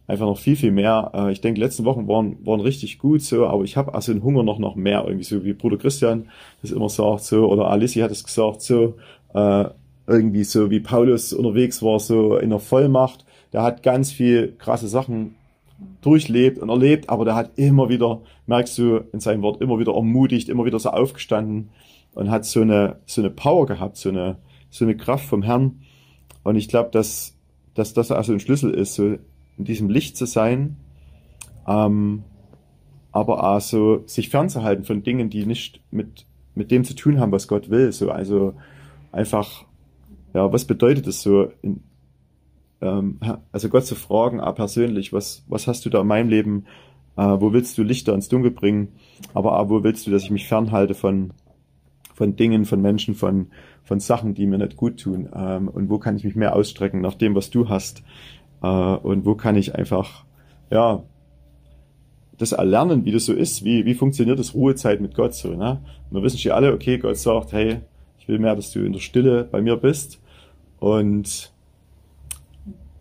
einfach 0.08 0.26
noch 0.26 0.38
viel, 0.38 0.56
viel 0.56 0.72
mehr. 0.72 1.12
Äh, 1.14 1.32
ich 1.32 1.42
denke, 1.42 1.60
letzten 1.60 1.86
Wochen 1.86 2.08
waren, 2.08 2.46
waren 2.46 2.60
richtig 2.60 2.98
gut 2.98 3.22
so, 3.22 3.46
aber 3.48 3.64
ich 3.64 3.78
habe 3.78 3.94
also 3.94 4.14
den 4.14 4.24
Hunger 4.24 4.44
noch, 4.44 4.60
noch 4.60 4.76
mehr, 4.76 5.04
irgendwie 5.06 5.24
so 5.24 5.44
wie 5.46 5.54
Bruder 5.54 5.78
Christian 5.78 6.30
das 6.62 6.72
immer 6.72 6.90
sagt, 6.90 7.24
so, 7.24 7.48
oder 7.48 7.70
Alicia 7.70 8.04
hat 8.04 8.12
es 8.12 8.24
gesagt, 8.24 8.62
so, 8.62 8.96
äh, 9.34 9.66
irgendwie 10.07 10.45
so 10.45 10.71
wie 10.71 10.80
Paulus 10.80 11.33
unterwegs 11.33 11.83
war, 11.83 12.00
so 12.00 12.38
in 12.38 12.50
der 12.50 12.59
Vollmacht. 12.59 13.25
Der 13.54 13.62
hat 13.62 13.83
ganz 13.83 14.12
viel 14.12 14.56
krasse 14.57 14.88
Sachen 14.88 15.36
durchlebt 16.01 16.57
und 16.57 16.69
erlebt, 16.69 17.09
aber 17.09 17.26
der 17.26 17.35
hat 17.35 17.52
immer 17.57 17.90
wieder, 17.90 18.21
merkst 18.47 18.78
du 18.78 19.02
in 19.11 19.19
seinem 19.19 19.42
Wort, 19.42 19.61
immer 19.61 19.78
wieder 19.78 19.94
ermutigt, 19.94 20.49
immer 20.49 20.66
wieder 20.66 20.80
so 20.80 20.90
aufgestanden 20.90 21.69
und 22.14 22.31
hat 22.31 22.45
so 22.45 22.61
eine, 22.61 22.97
so 23.06 23.21
eine 23.21 23.30
Power 23.30 23.68
gehabt, 23.68 23.97
so 23.97 24.09
eine, 24.09 24.37
so 24.69 24.85
eine 24.85 24.97
Kraft 24.97 25.26
vom 25.26 25.44
Herrn. 25.44 25.81
Und 26.44 26.56
ich 26.56 26.68
glaube, 26.68 26.90
dass, 26.92 27.35
dass 27.76 27.94
das 27.94 28.11
also 28.11 28.33
ein 28.33 28.40
Schlüssel 28.40 28.73
ist, 28.73 28.95
so 28.95 29.18
in 29.57 29.66
diesem 29.66 29.90
Licht 29.90 30.18
zu 30.18 30.26
sein, 30.26 30.78
ähm, 31.68 32.23
aber 33.11 33.44
auch 33.44 33.61
so 33.61 34.04
sich 34.07 34.30
fernzuhalten 34.30 34.85
von 34.85 35.04
Dingen, 35.04 35.30
die 35.30 35.45
nicht 35.45 35.81
mit, 35.92 36.26
mit 36.56 36.71
dem 36.71 36.85
zu 36.85 36.95
tun 36.95 37.19
haben, 37.19 37.31
was 37.31 37.47
Gott 37.47 37.69
will. 37.69 37.92
So, 37.92 38.09
also 38.09 38.54
einfach, 39.11 39.67
ja, 40.34 40.52
was 40.52 40.66
bedeutet 40.66 41.07
es 41.07 41.22
so, 41.22 41.52
in, 41.62 41.81
ähm, 42.81 43.19
also 43.52 43.69
Gott 43.69 43.86
zu 43.86 43.96
fragen, 43.96 44.40
ah, 44.40 44.52
persönlich, 44.52 45.14
was, 45.14 45.44
was 45.48 45.68
hast 45.68 45.86
du 45.86 45.90
da 45.90 46.02
in 46.02 46.07
meinem 46.07 46.30
Leben, 46.30 46.66
äh, 47.16 47.22
wo 47.24 47.54
willst 47.54 47.78
du 47.78 47.84
Lichter 47.84 48.14
ins 48.14 48.30
Dunkel 48.30 48.52
bringen, 48.52 48.90
aber 49.34 49.54
ah, 49.54 49.69
wo 49.69 49.84
willst 49.84 50.06
du, 50.07 50.12
dass 50.12 50.24
ich 50.24 50.31
mich 50.31 50.48
fernhalte 50.48 50.94
von, 50.94 51.34
von 52.14 52.36
Dingen, 52.36 52.66
von 52.66 52.81
Menschen, 52.81 53.16
von, 53.16 53.48
von 53.84 54.00
Sachen, 54.00 54.34
die 54.34 54.46
mir 54.46 54.57
nicht 54.57 54.76
gut 54.76 55.00
tun, 55.00 55.30
ähm, 55.34 55.68
und 55.68 55.90
wo 55.90 55.98
kann 55.98 56.18
ich 56.18 56.24
mich 56.24 56.36
mehr 56.36 56.56
ausstrecken 56.56 57.02
nach 57.02 57.16
dem, 57.16 57.36
was 57.36 57.50
du 57.50 57.69
hast, 57.69 58.04
äh, 58.62 58.68
und 58.68 59.26
wo 59.26 59.36
kann 59.36 59.56
ich 59.56 59.76
einfach, 59.76 60.26
ja, 60.69 61.04
das 62.38 62.52
erlernen, 62.52 63.06
wie 63.06 63.12
das 63.12 63.26
so 63.26 63.34
ist, 63.34 63.64
wie, 63.66 63.86
wie 63.86 63.96
funktioniert 63.96 64.38
das 64.38 64.54
Ruhezeit 64.54 65.02
mit 65.02 65.16
Gott 65.16 65.34
so, 65.34 65.56
ne? 65.56 65.81
Wir 66.12 66.22
wissen 66.22 66.38
schon 66.38 66.52
alle, 66.52 66.72
okay, 66.72 67.00
Gott 67.00 67.18
sagt, 67.18 67.52
hey, 67.52 67.80
ich 68.28 68.34
will 68.34 68.40
mehr, 68.40 68.57
dass 68.57 68.72
du 68.72 68.86
in 68.86 68.92
der 68.92 69.00
Stille 69.00 69.46
bei 69.46 69.62
mir 69.62 69.78
bist. 69.78 70.22
Und 70.80 71.54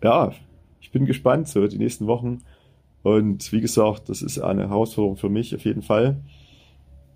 ja, 0.01 0.31
ich 0.79 0.91
bin 0.91 1.05
gespannt, 1.05 1.49
so 1.49 1.67
die 1.67 1.77
nächsten 1.77 2.07
Wochen. 2.07 2.43
Und 3.03 3.51
wie 3.51 3.59
gesagt, 3.59 4.07
das 4.07 4.21
ist 4.21 4.39
eine 4.39 4.69
Herausforderung 4.69 5.17
für 5.17 5.27
mich 5.27 5.53
auf 5.53 5.65
jeden 5.65 5.81
Fall, 5.81 6.21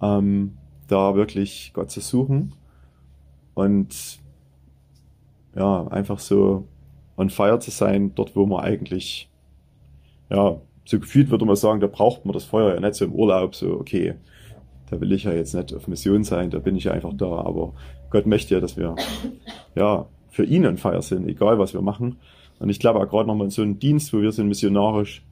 ähm, 0.02 0.58
da 0.90 1.16
wirklich 1.16 1.72
Gott 1.74 1.90
zu 1.90 2.02
suchen 2.02 2.54
und 3.54 4.20
ja, 5.56 5.88
einfach 5.88 6.20
so 6.20 6.68
on 7.16 7.30
fire 7.30 7.60
zu 7.60 7.72
sein, 7.72 8.14
dort 8.14 8.36
wo 8.36 8.46
man 8.46 8.60
eigentlich, 8.62 9.30
ja, 10.30 10.60
so 10.84 11.00
gefühlt 11.00 11.30
würde 11.30 11.46
man 11.46 11.56
sagen, 11.56 11.80
da 11.80 11.88
braucht 11.88 12.26
man 12.26 12.34
das 12.34 12.44
Feuer 12.44 12.74
ja 12.74 12.80
nicht 12.82 12.96
so 12.96 13.06
im 13.06 13.14
Urlaub, 13.14 13.56
so, 13.56 13.80
okay, 13.80 14.16
da 14.90 15.00
will 15.00 15.14
ich 15.14 15.24
ja 15.24 15.32
jetzt 15.32 15.56
nicht 15.56 15.74
auf 15.74 15.88
Mission 15.88 16.26
sein, 16.26 16.50
da 16.50 16.60
bin 16.60 16.76
ich 16.76 16.84
ja 16.84 16.92
einfach 16.92 17.14
da, 17.14 17.26
aber 17.26 17.74
Gott 18.12 18.28
möchte 18.28 18.54
ja, 18.54 18.60
dass 18.60 18.78
wir, 18.78 18.96
ja, 19.76 20.06
für 20.30 20.44
ihn 20.44 20.66
on 20.66 20.78
fire 20.78 21.02
sind, 21.02 21.28
egal 21.28 21.58
was 21.60 21.74
wir 21.74 21.82
machen. 21.82 22.18
Und 22.60 22.70
ich 22.70 22.80
glaube 22.80 23.00
auch 23.00 23.10
gerade 23.10 23.28
nochmal 23.28 23.46
in 23.46 23.52
so 23.52 23.62
einem 23.62 23.80
Dienst, 23.80 24.14
wo 24.14 24.22
wir 24.22 24.32
sind 24.32 24.48
missionarisch, 24.48 25.24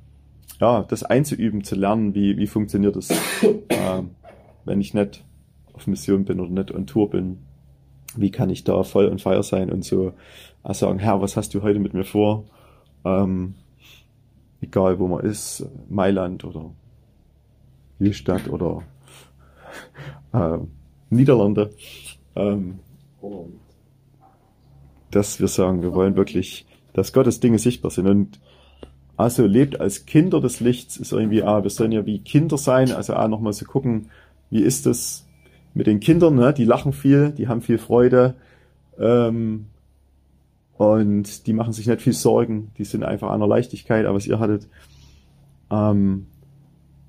ja, 0.60 0.84
das 0.84 1.04
einzuüben, 1.04 1.64
zu 1.64 1.76
lernen, 1.76 2.16
wie, 2.16 2.38
wie 2.38 2.48
funktioniert 2.48 2.96
das, 2.96 3.12
äh, 3.42 4.02
wenn 4.66 4.82
ich 4.82 4.94
nicht 4.94 5.24
auf 5.74 5.88
Mission 5.88 6.26
bin 6.26 6.40
oder 6.40 6.50
nicht 6.50 6.72
on 6.72 6.88
Tour 6.88 7.10
bin. 7.10 7.40
Wie 8.16 8.32
kann 8.32 8.50
ich 8.50 8.64
da 8.64 8.84
voll 8.84 9.06
und 9.06 9.22
feier 9.22 9.44
sein 9.44 9.72
und 9.72 9.86
so 9.86 10.14
äh, 10.64 10.74
sagen, 10.74 11.00
Herr, 11.00 11.22
was 11.22 11.38
hast 11.38 11.54
du 11.54 11.62
heute 11.62 11.80
mit 11.80 11.94
mir 11.94 12.04
vor? 12.04 12.46
Ähm, 13.06 13.54
egal 14.62 15.00
wo 15.00 15.08
man 15.08 15.24
ist, 15.24 15.66
Mailand 15.90 16.44
oder 16.44 16.72
Liestadt 18.00 18.50
oder 18.50 18.82
äh, 20.34 20.58
Niederlande, 21.10 21.72
ähm, 22.36 22.80
dass 25.12 25.40
wir 25.40 25.48
sagen, 25.48 25.82
wir 25.82 25.94
wollen 25.94 26.16
wirklich, 26.16 26.66
dass 26.94 27.14
Gottes 27.14 27.40
Dinge 27.40 27.60
sichtbar 27.60 27.92
sind 27.92 28.08
und 28.08 28.40
also 29.18 29.46
lebt 29.46 29.82
als 29.82 30.06
Kinder 30.06 30.40
des 30.40 30.62
Lichts 30.62 30.96
ist 30.96 31.12
irgendwie, 31.12 31.44
ah, 31.44 31.62
wir 31.62 31.70
sollen 31.70 31.92
ja 31.92 32.06
wie 32.06 32.20
Kinder 32.20 32.58
sein, 32.58 32.92
also 32.92 33.14
ah, 33.16 33.28
nochmal 33.28 33.52
so 33.52 33.66
gucken, 33.66 34.12
wie 34.50 34.62
ist 34.62 34.86
das 34.86 35.28
mit 35.74 35.88
den 35.88 36.00
Kindern, 36.00 36.36
ne? 36.36 36.54
die 36.54 36.64
lachen 36.64 36.94
viel, 36.94 37.32
die 37.32 37.50
haben 37.50 37.62
viel 37.62 37.78
Freude 37.80 38.36
ähm, 38.98 39.66
und 40.78 41.48
die 41.48 41.54
machen 41.54 41.74
sich 41.74 41.88
nicht 41.88 42.02
viel 42.02 42.14
Sorgen, 42.14 42.72
die 42.78 42.86
sind 42.86 43.04
einfach 43.04 43.32
einer 43.32 43.48
Leichtigkeit, 43.48 44.06
aber 44.06 44.16
was 44.16 44.26
ihr 44.26 44.40
hattet. 44.40 44.70
Ähm, 45.70 46.28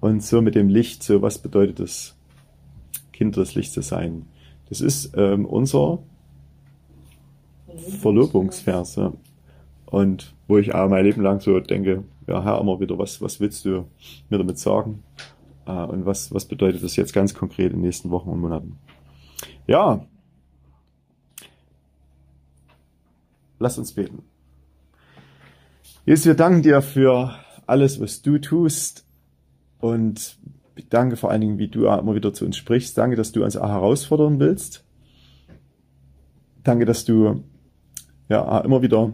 und 0.00 0.22
so 0.24 0.42
mit 0.42 0.56
dem 0.56 0.68
Licht, 0.68 1.04
so 1.04 1.22
was 1.22 1.38
bedeutet 1.38 1.78
es, 1.78 2.16
Kinder 3.12 3.40
des 3.40 3.54
Lichts 3.54 3.74
zu 3.74 3.82
sein? 3.82 4.26
Das 4.70 4.80
ist 4.80 5.12
ähm, 5.16 5.44
unser 5.44 5.98
Verlobungsvers. 8.00 8.96
Ja. 8.96 9.12
Und 9.86 10.34
wo 10.48 10.58
ich 10.58 10.74
auch 10.74 10.88
mein 10.88 11.04
Leben 11.04 11.22
lang 11.22 11.40
so 11.40 11.58
denke, 11.60 12.04
ja, 12.26 12.42
Herr, 12.42 12.60
immer 12.60 12.80
wieder, 12.80 12.96
was, 12.96 13.20
was 13.20 13.40
willst 13.40 13.64
du 13.64 13.86
mir 14.28 14.38
damit 14.38 14.58
sagen? 14.58 15.02
Äh, 15.66 15.72
und 15.72 16.06
was, 16.06 16.32
was 16.32 16.44
bedeutet 16.46 16.82
das 16.82 16.96
jetzt 16.96 17.12
ganz 17.12 17.34
konkret 17.34 17.72
in 17.72 17.78
den 17.78 17.82
nächsten 17.82 18.10
Wochen 18.10 18.30
und 18.30 18.40
Monaten? 18.40 18.78
Ja. 19.66 20.06
Lass 23.58 23.76
uns 23.76 23.92
beten. 23.92 24.22
Jesus, 26.06 26.26
wir 26.26 26.34
danken 26.34 26.62
dir 26.62 26.80
für 26.80 27.34
alles, 27.66 28.00
was 28.00 28.22
du 28.22 28.38
tust. 28.38 29.04
Und 29.80 30.38
danke 30.88 31.16
vor 31.16 31.30
allen 31.30 31.40
Dingen, 31.40 31.58
wie 31.58 31.68
du 31.68 31.86
immer 31.86 32.14
wieder 32.14 32.32
zu 32.32 32.44
uns 32.44 32.56
sprichst. 32.56 32.96
Danke, 32.96 33.16
dass 33.16 33.32
du 33.32 33.44
uns 33.44 33.56
auch 33.56 33.68
herausfordern 33.68 34.40
willst. 34.40 34.84
Danke, 36.62 36.84
dass 36.84 37.04
du 37.04 37.42
ja 38.28 38.58
immer 38.60 38.82
wieder 38.82 39.12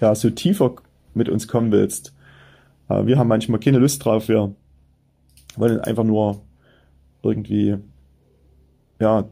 ja 0.00 0.14
so 0.14 0.30
tiefer 0.30 0.76
mit 1.14 1.28
uns 1.28 1.48
kommen 1.48 1.72
willst. 1.72 2.14
Äh, 2.88 3.06
wir 3.06 3.18
haben 3.18 3.28
manchmal 3.28 3.60
keine 3.60 3.78
Lust 3.78 4.04
drauf. 4.04 4.28
Wir 4.28 4.54
wollen 5.56 5.80
einfach 5.80 6.04
nur 6.04 6.42
irgendwie 7.22 7.76
ja 9.00 9.24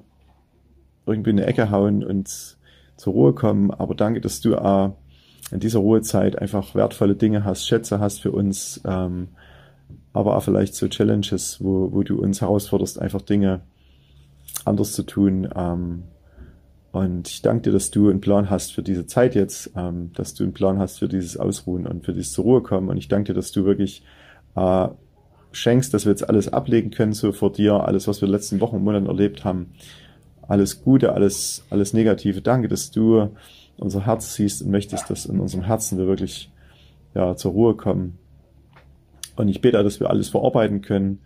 irgendwie 1.07 1.31
in 1.31 1.39
eine 1.39 1.47
Ecke 1.47 1.71
hauen 1.71 2.03
und 2.03 2.57
zur 2.97 3.13
Ruhe 3.13 3.35
kommen. 3.35 3.71
Aber 3.71 3.95
danke, 3.95 4.21
dass 4.21 4.41
du 4.41 4.55
äh, 4.55 4.91
in 5.51 5.61
dieser 5.61 5.81
Ruhezeit 5.81 6.39
einfach 6.39 6.75
wertvolle 6.75 7.15
Dinge 7.15 7.45
hast, 7.45 7.67
Schätze 7.67 8.01
hast 8.01 8.21
für 8.21 8.33
uns. 8.33 8.81
Ähm, 8.87 9.29
aber 10.15 10.37
auch 10.37 10.45
vielleicht 10.45 10.75
so 10.77 10.89
Challenges, 10.89 11.59
wo, 11.61 11.93
wo 11.93 12.03
du 12.05 12.19
uns 12.21 12.41
herausforderst, 12.41 13.01
einfach 13.01 13.21
Dinge 13.21 13.61
anders 14.65 14.93
zu 14.93 15.03
tun. 15.03 15.49
Ähm, 15.55 16.05
und 16.93 17.29
ich 17.29 17.43
danke 17.43 17.65
dir, 17.65 17.73
dass 17.73 17.91
du 17.91 18.09
einen 18.09 18.21
Plan 18.21 18.49
hast 18.49 18.73
für 18.73 18.85
diese 18.85 19.07
Zeit 19.07 19.35
jetzt, 19.35 19.73
ähm, 19.77 20.13
dass 20.15 20.35
du 20.35 20.45
einen 20.45 20.53
Plan 20.53 20.79
hast 20.79 21.01
für 21.01 21.09
dieses 21.09 21.37
Ausruhen 21.37 21.87
und 21.89 22.05
für 22.05 22.13
dieses 22.13 22.33
zur 22.33 22.45
Ruhe 22.45 22.63
kommen. 22.63 22.89
Und 22.89 22.97
ich 22.97 23.09
danke 23.09 23.33
dir, 23.33 23.35
dass 23.35 23.51
du 23.51 23.65
wirklich 23.65 24.05
äh, 24.55 24.87
schenkst, 25.51 25.93
dass 25.93 26.05
wir 26.05 26.13
jetzt 26.13 26.29
alles 26.29 26.53
ablegen 26.53 26.93
können, 26.93 27.13
so 27.13 27.33
vor 27.33 27.51
dir, 27.51 27.85
alles, 27.85 28.07
was 28.07 28.21
wir 28.21 28.27
in 28.27 28.33
den 28.33 28.39
letzten 28.39 28.61
Wochen 28.61 28.77
und 28.77 28.85
Monaten 28.85 29.07
erlebt 29.07 29.45
haben. 29.45 29.73
Alles 30.47 30.85
Gute, 30.85 31.13
alles, 31.13 31.65
alles 31.71 31.93
Negative. 31.93 32.41
Danke, 32.41 32.69
dass 32.69 32.93
du 32.93 33.31
unser 33.79 34.07
Herz 34.07 34.35
siehst 34.35 34.63
und 34.63 34.71
möchtest, 34.71 35.11
dass 35.11 35.27
in 35.27 35.41
unserem 35.41 35.65
Herzen 35.65 35.99
wir 35.99 36.07
wirklich 36.07 36.53
ja, 37.17 37.35
zur 37.35 37.51
Ruhe 37.51 37.75
kommen 37.75 38.19
und 39.37 39.49
ich 39.49 39.61
bete, 39.61 39.83
dass 39.83 40.01
wir 40.01 40.11
alles 40.11 40.29
verarbeiten 40.29 40.83
können, 40.83 41.21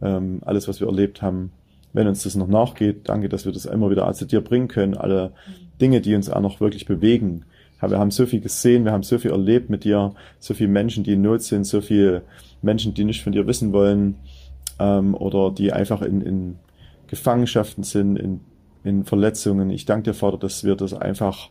ähm, 0.00 0.40
alles, 0.44 0.68
was 0.68 0.80
wir 0.80 0.88
erlebt 0.88 1.22
haben. 1.22 1.52
Wenn 1.92 2.06
uns 2.06 2.22
das 2.22 2.34
noch 2.34 2.48
nachgeht, 2.48 3.08
danke, 3.08 3.28
dass 3.28 3.44
wir 3.44 3.52
das 3.52 3.66
immer 3.66 3.90
wieder 3.90 4.10
zu 4.14 4.24
dir 4.24 4.40
bringen 4.40 4.68
können, 4.68 4.96
alle 4.96 5.32
Dinge, 5.80 6.00
die 6.00 6.14
uns 6.14 6.30
auch 6.30 6.40
noch 6.40 6.60
wirklich 6.60 6.86
bewegen. 6.86 7.44
Wir 7.80 7.98
haben 7.98 8.12
so 8.12 8.26
viel 8.26 8.40
gesehen, 8.40 8.84
wir 8.84 8.92
haben 8.92 9.02
so 9.02 9.18
viel 9.18 9.32
erlebt 9.32 9.68
mit 9.68 9.84
dir, 9.84 10.14
so 10.38 10.54
viele 10.54 10.70
Menschen, 10.70 11.02
die 11.02 11.14
in 11.14 11.22
Not 11.22 11.42
sind, 11.42 11.64
so 11.64 11.80
viele 11.80 12.22
Menschen, 12.62 12.94
die 12.94 13.04
nicht 13.04 13.22
von 13.22 13.32
dir 13.32 13.46
wissen 13.46 13.72
wollen 13.72 14.14
ähm, 14.78 15.14
oder 15.14 15.50
die 15.50 15.72
einfach 15.72 16.00
in, 16.00 16.20
in 16.20 16.58
Gefangenschaften 17.08 17.82
sind, 17.82 18.16
in, 18.16 18.40
in 18.84 19.04
Verletzungen. 19.04 19.68
Ich 19.70 19.84
danke 19.84 20.04
dir, 20.04 20.14
Vater, 20.14 20.38
dass 20.38 20.62
wir 20.62 20.76
das 20.76 20.94
einfach 20.94 21.50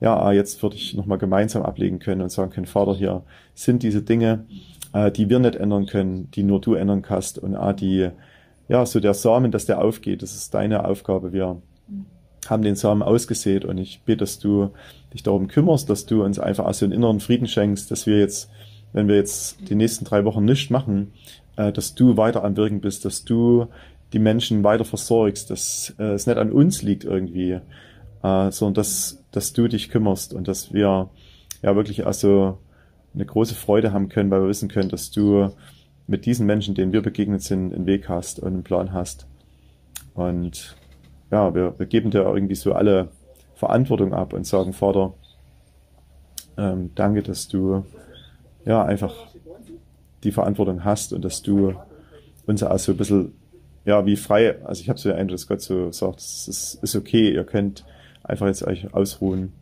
ja, 0.00 0.32
jetzt 0.32 0.62
würde 0.62 0.76
ich 0.76 0.94
nochmal 0.94 1.18
gemeinsam 1.18 1.62
ablegen 1.62 1.98
können 1.98 2.22
und 2.22 2.30
sagen 2.30 2.50
können, 2.50 2.66
Vater, 2.66 2.94
hier 2.94 3.22
sind 3.54 3.82
diese 3.82 4.02
Dinge, 4.02 4.46
äh, 4.92 5.10
die 5.10 5.28
wir 5.28 5.38
nicht 5.38 5.56
ändern 5.56 5.86
können, 5.86 6.30
die 6.32 6.42
nur 6.42 6.60
du 6.60 6.74
ändern 6.74 7.02
kannst 7.02 7.38
und 7.38 7.54
ah, 7.54 7.72
die, 7.72 8.10
ja, 8.68 8.86
so 8.86 9.00
der 9.00 9.14
Samen, 9.14 9.50
dass 9.50 9.66
der 9.66 9.82
aufgeht, 9.82 10.22
das 10.22 10.34
ist 10.34 10.54
deine 10.54 10.84
Aufgabe. 10.84 11.32
Wir 11.32 11.60
haben 12.48 12.62
den 12.62 12.76
Samen 12.76 13.02
ausgesät 13.02 13.64
und 13.64 13.78
ich 13.78 14.02
bete, 14.04 14.18
dass 14.18 14.38
du 14.38 14.70
dich 15.12 15.22
darum 15.22 15.48
kümmerst, 15.48 15.90
dass 15.90 16.06
du 16.06 16.24
uns 16.24 16.38
einfach 16.38 16.66
auch 16.66 16.74
so 16.74 16.84
einen 16.84 16.92
inneren 16.92 17.20
Frieden 17.20 17.46
schenkst, 17.46 17.90
dass 17.90 18.06
wir 18.06 18.18
jetzt, 18.18 18.50
wenn 18.92 19.08
wir 19.08 19.16
jetzt 19.16 19.68
die 19.68 19.74
nächsten 19.74 20.04
drei 20.04 20.24
Wochen 20.24 20.44
nichts 20.44 20.70
machen, 20.70 21.12
äh, 21.56 21.72
dass 21.72 21.94
du 21.94 22.16
weiter 22.16 22.44
am 22.44 22.56
Wirken 22.56 22.80
bist, 22.80 23.04
dass 23.04 23.24
du 23.24 23.66
die 24.12 24.18
Menschen 24.18 24.64
weiter 24.64 24.84
versorgst, 24.84 25.50
dass 25.50 25.94
äh, 25.98 26.12
es 26.12 26.26
nicht 26.26 26.38
an 26.38 26.50
uns 26.50 26.82
liegt 26.82 27.04
irgendwie, 27.04 27.60
äh, 28.22 28.50
sondern 28.50 28.74
dass, 28.74 29.22
dass 29.30 29.52
du 29.52 29.68
dich 29.68 29.90
kümmerst 29.90 30.34
und 30.34 30.48
dass 30.48 30.72
wir 30.72 31.10
ja 31.62 31.76
wirklich 31.76 32.06
also 32.06 32.58
eine 33.14 33.26
große 33.26 33.54
Freude 33.54 33.92
haben 33.92 34.08
können, 34.08 34.30
weil 34.30 34.42
wir 34.42 34.48
wissen 34.48 34.68
können, 34.68 34.88
dass 34.88 35.10
du 35.10 35.50
mit 36.06 36.26
diesen 36.26 36.46
Menschen, 36.46 36.74
denen 36.74 36.92
wir 36.92 37.02
begegnet 37.02 37.42
sind, 37.42 37.72
einen 37.72 37.86
Weg 37.86 38.08
hast 38.08 38.40
und 38.40 38.52
einen 38.52 38.62
Plan 38.64 38.92
hast. 38.92 39.26
Und 40.14 40.76
ja, 41.30 41.54
wir, 41.54 41.78
wir 41.78 41.86
geben 41.86 42.10
dir 42.10 42.22
irgendwie 42.22 42.54
so 42.54 42.72
alle 42.72 43.08
Verantwortung 43.54 44.12
ab 44.12 44.32
und 44.32 44.46
sagen, 44.46 44.72
Vater, 44.72 45.14
ähm, 46.56 46.90
danke, 46.94 47.22
dass 47.22 47.48
du 47.48 47.84
ja 48.64 48.84
einfach 48.84 49.14
die 50.24 50.32
Verantwortung 50.32 50.84
hast 50.84 51.12
und 51.12 51.24
dass 51.24 51.42
du 51.42 51.74
uns 52.46 52.62
auch 52.62 52.78
so 52.78 52.92
ein 52.92 52.98
bisschen, 52.98 53.32
ja, 53.84 54.04
wie 54.04 54.16
frei, 54.16 54.62
also 54.64 54.82
ich 54.82 54.88
habe 54.88 54.98
so 54.98 55.08
den 55.08 55.18
Eindruck, 55.18 55.36
dass 55.36 55.46
Gott 55.46 55.60
so 55.60 55.92
sagt, 55.92 56.20
es 56.20 56.48
ist, 56.48 56.74
ist 56.82 56.96
okay, 56.96 57.32
ihr 57.32 57.44
könnt 57.44 57.84
einfach 58.22 58.46
jetzt 58.46 58.62
euch 58.66 58.92
ausruhen 58.92 59.52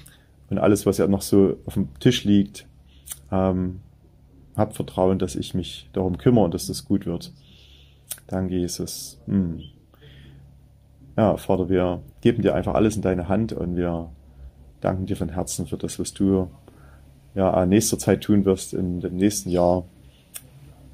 und 0.51 0.59
alles, 0.59 0.87
was 0.87 0.99
ja 0.99 1.07
noch 1.07 1.23
so 1.23 1.57
auf 1.67 1.75
dem 1.75 1.89
Tisch 2.01 2.25
liegt, 2.25 2.67
ähm, 3.31 3.81
hab 4.57 4.75
Vertrauen, 4.75 5.19
dass 5.19 5.37
ich 5.37 5.55
mich 5.55 5.89
darum 5.93 6.19
kümmere 6.19 6.45
und 6.45 6.55
dass 6.55 6.67
das 6.67 6.85
gut 6.85 7.07
wird. 7.07 7.33
Danke, 8.27 8.57
Jesus. 8.57 9.21
Hm. 9.27 9.61
Ja, 11.17 11.37
Vater, 11.37 11.69
wir 11.69 12.01
geben 12.21 12.43
dir 12.43 12.55
einfach 12.55 12.75
alles 12.75 12.97
in 12.97 13.03
deine 13.03 13.29
Hand 13.29 13.53
und 13.53 13.77
wir 13.77 14.11
danken 14.81 15.07
dir 15.07 15.17
von 15.17 15.31
Herzen 15.31 15.67
für 15.67 15.77
das, 15.77 15.99
was 15.99 16.15
du 16.15 16.49
ja 17.35 17.63
in 17.63 17.69
nächster 17.69 17.99
Zeit 17.99 18.23
tun 18.23 18.45
wirst, 18.45 18.75
in 18.75 19.01
dem 19.01 19.17
nächsten 19.17 19.51
Jahr. 19.51 19.85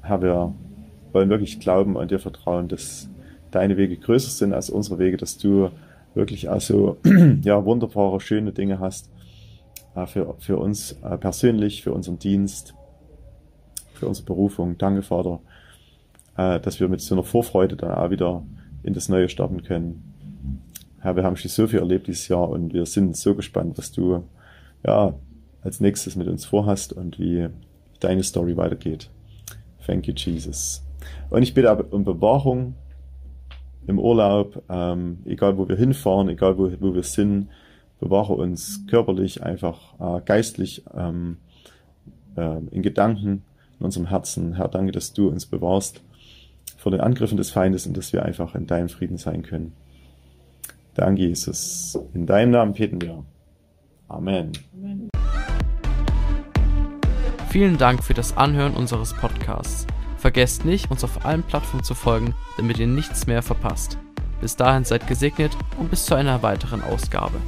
Herr, 0.01 0.21
wir 0.21 0.53
wollen 1.11 1.29
wirklich 1.29 1.59
glauben 1.59 1.95
und 1.95 2.11
dir 2.11 2.19
vertrauen, 2.19 2.67
dass 2.67 3.09
deine 3.51 3.77
Wege 3.77 3.97
größer 3.97 4.29
sind 4.29 4.53
als 4.53 4.69
unsere 4.69 4.99
Wege, 4.99 5.17
dass 5.17 5.37
du 5.37 5.69
wirklich 6.13 6.49
also 6.49 6.97
ja 7.41 7.63
wunderbare, 7.65 8.19
schöne 8.19 8.51
Dinge 8.51 8.79
hast 8.79 9.09
für, 10.03 10.35
für 10.39 10.57
uns 10.57 10.91
äh, 11.03 11.17
persönlich, 11.17 11.83
für 11.83 11.93
unseren 11.93 12.19
Dienst, 12.19 12.75
für 13.93 14.07
unsere 14.07 14.25
Berufung. 14.25 14.77
Danke, 14.77 15.01
Vater, 15.01 15.39
äh, 16.37 16.59
dass 16.59 16.79
wir 16.79 16.89
mit 16.89 17.01
so 17.01 17.15
einer 17.15 17.23
Vorfreude 17.23 17.75
dann 17.75 17.91
auch 17.91 18.09
wieder 18.09 18.43
in 18.83 18.93
das 18.93 19.09
Neue 19.09 19.29
starten 19.29 19.63
können. 19.63 20.13
Herr, 20.99 21.15
wir 21.15 21.23
haben 21.23 21.37
schon 21.37 21.49
so 21.49 21.67
viel 21.67 21.79
erlebt 21.79 22.07
dieses 22.07 22.27
Jahr 22.27 22.49
und 22.49 22.73
wir 22.73 22.85
sind 22.85 23.15
so 23.15 23.35
gespannt, 23.35 23.77
was 23.77 23.91
du 23.91 24.23
ja 24.85 25.13
als 25.61 25.79
nächstes 25.79 26.15
mit 26.15 26.27
uns 26.27 26.45
vorhast 26.45 26.93
und 26.93 27.19
wie 27.19 27.47
deine 27.99 28.23
Story 28.23 28.57
weitergeht. 28.57 29.09
Thank 29.85 30.07
you, 30.07 30.13
Jesus. 30.13 30.83
Und 31.29 31.43
ich 31.43 31.53
bitte 31.53 31.73
um 31.91 32.03
Bewahrung 32.03 32.75
im 33.87 33.99
Urlaub, 33.99 34.63
ähm, 34.69 35.19
egal 35.25 35.57
wo 35.57 35.67
wir 35.67 35.75
hinfahren, 35.75 36.29
egal 36.29 36.57
wo, 36.57 36.71
wo 36.79 36.93
wir 36.93 37.03
sind, 37.03 37.49
bewahre 38.05 38.33
uns 38.33 38.85
körperlich, 38.87 39.41
einfach 39.41 39.99
äh, 39.99 40.21
geistlich, 40.23 40.83
ähm, 40.95 41.37
äh, 42.37 42.59
in 42.69 42.83
Gedanken, 42.83 43.43
in 43.79 43.85
unserem 43.85 44.05
Herzen. 44.05 44.53
Herr, 44.53 44.67
danke, 44.67 44.91
dass 44.91 45.13
du 45.13 45.27
uns 45.27 45.47
bewahrst 45.47 46.03
vor 46.77 46.91
den 46.91 47.01
Angriffen 47.01 47.35
des 47.35 47.49
Feindes 47.49 47.87
und 47.87 47.97
dass 47.97 48.13
wir 48.13 48.23
einfach 48.23 48.53
in 48.53 48.67
deinem 48.67 48.89
Frieden 48.89 49.17
sein 49.17 49.41
können. 49.41 49.73
Danke, 50.93 51.23
Jesus. 51.23 51.97
In 52.13 52.27
deinem 52.27 52.51
Namen 52.51 52.73
beten 52.73 53.01
wir. 53.01 53.25
Amen. 54.07 54.51
Amen. 54.73 55.09
Vielen 57.49 57.77
Dank 57.77 58.03
für 58.03 58.13
das 58.13 58.37
Anhören 58.37 58.75
unseres 58.75 59.13
Podcasts. 59.13 59.87
Vergesst 60.17 60.63
nicht, 60.63 60.91
uns 60.91 61.03
auf 61.03 61.25
allen 61.25 61.41
Plattformen 61.41 61.83
zu 61.83 61.95
folgen, 61.95 62.35
damit 62.57 62.77
ihr 62.77 62.87
nichts 62.87 63.25
mehr 63.25 63.41
verpasst. 63.41 63.97
Bis 64.41 64.55
dahin 64.55 64.83
seid 64.83 65.07
gesegnet 65.07 65.57
und 65.79 65.89
bis 65.89 66.05
zu 66.05 66.13
einer 66.13 66.43
weiteren 66.43 66.83
Ausgabe. 66.83 67.39